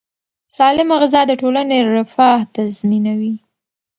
سالمه 0.55 0.95
غذا 1.01 1.21
د 1.27 1.31
ټولنې 1.41 1.77
رفاه 1.95 2.39
تضمینوي. 2.55 3.35